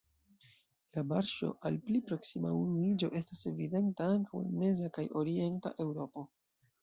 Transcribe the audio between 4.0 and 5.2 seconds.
ankaŭ en meza kaj